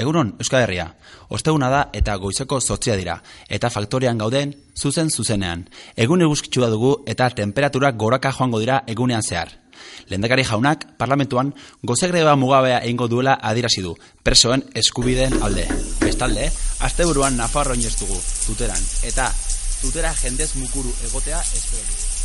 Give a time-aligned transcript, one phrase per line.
[0.00, 0.86] Egunon, Euskal Herria.
[1.28, 3.18] Osteguna da eta goizeko zortzia dira.
[3.48, 5.66] Eta faktorean gauden, zuzen zuzenean.
[5.96, 9.52] Egun eguzkitsua dugu eta temperaturak goraka joango dira egunean zehar.
[10.10, 15.66] Lendakari jaunak, parlamentuan, gozegreba mugabea egingo duela adirazi du, presoen eskubideen alde.
[16.00, 19.32] Bestalde, azte buruan Nafarro dugu, tuteran, eta
[19.82, 22.19] tutera jendez mukuru egotea espero dugu.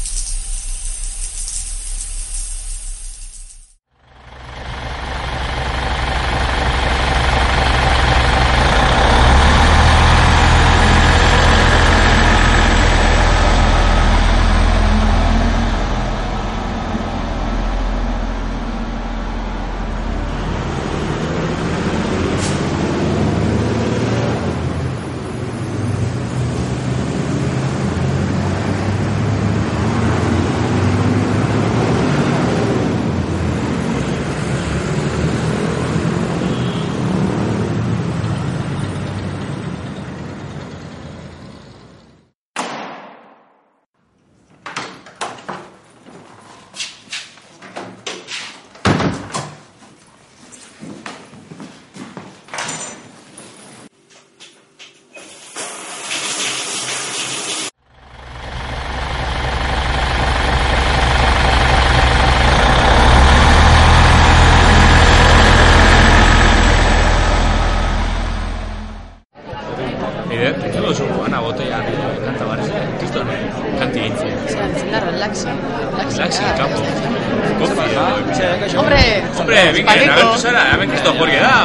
[78.76, 79.00] Hombre,
[79.40, 80.12] Hombre, binge, Paneko.
[80.12, 81.56] agertu zara, hemen kriston jorge da.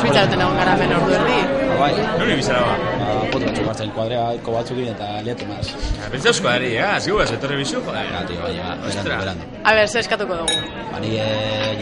[0.00, 1.38] Suitzaraten egon gara hemen ordu erdi.
[1.76, 2.74] Bai, Nuri bizara ba.
[3.00, 5.66] ba, foto batzuk hartzen kuadreako batzukin eta liatu maz.
[6.10, 6.92] Pentsa eusko dari, eh?
[7.04, 8.08] Zigu ez, etorri bizu, joder.
[8.14, 9.02] Ja, tio, bai, ba, Ostra.
[9.02, 9.44] berandu, berandu.
[9.64, 10.60] A ber, zer eskatuko dugu.
[10.92, 11.26] Ba, nire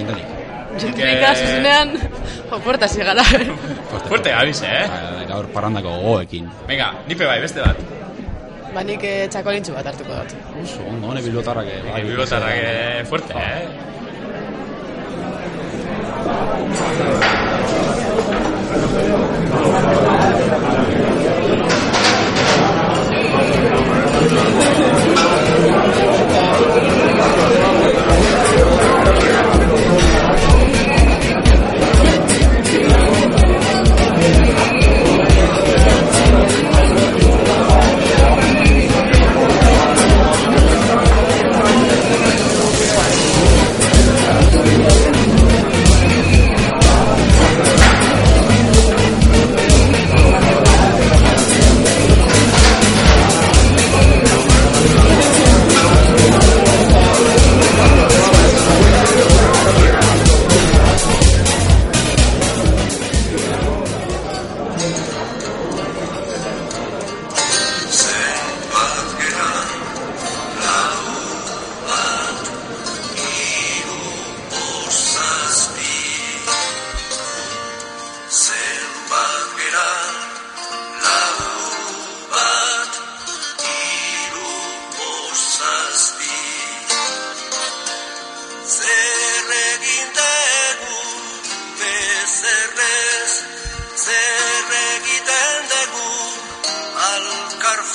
[0.00, 0.28] jintonik.
[0.82, 1.92] Zentrika, zuzenean,
[2.50, 3.22] jo, puerta zigara.
[4.08, 4.86] Fuerte gabiz, eh?
[5.30, 6.50] Gaur parrandako gogoekin.
[6.66, 7.78] Venga, nipe bai, beste bat.
[8.74, 10.34] Ba, nik eh, txakolintxu bat hartuko dut.
[10.62, 11.68] Oso, ondo, hone bilbotarrak.
[11.76, 13.92] eh, bai, Bibotarrak eh, fuerte, eh?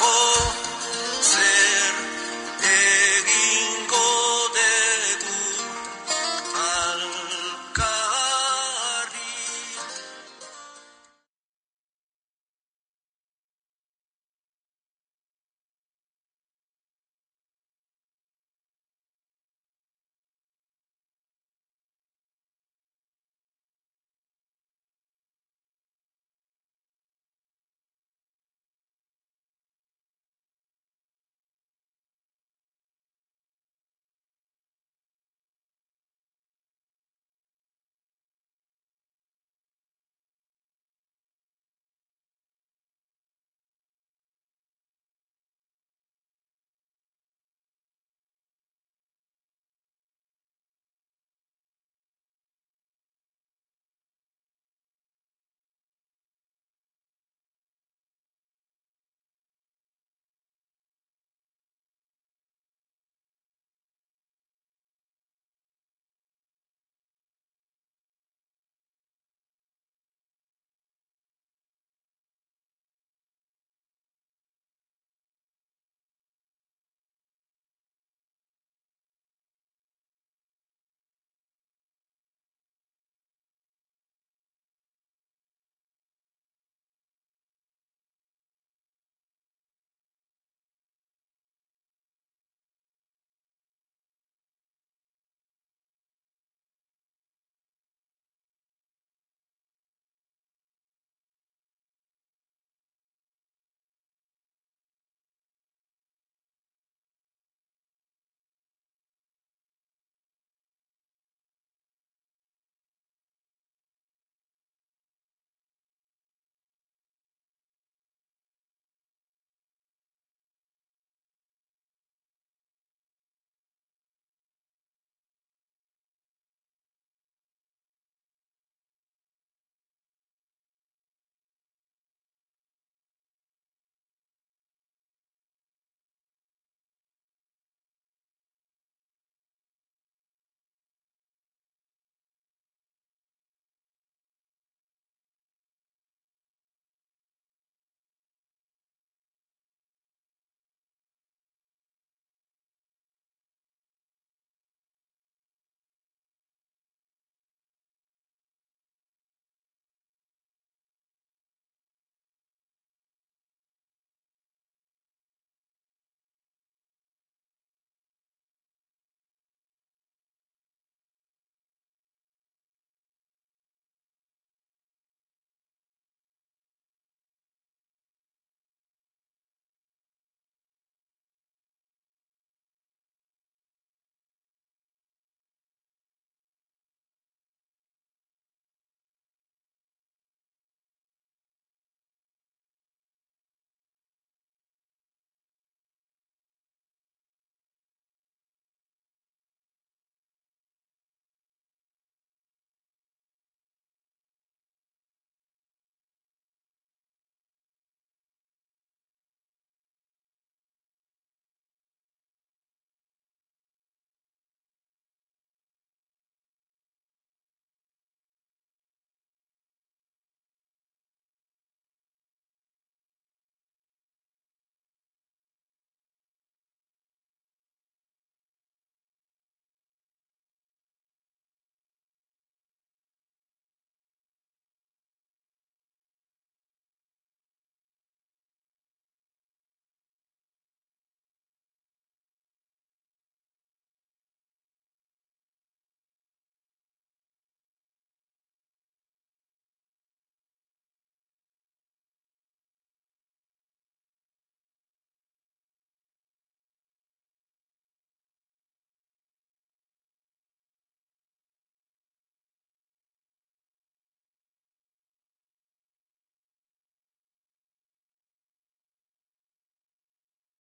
[0.01, 0.48] Oh.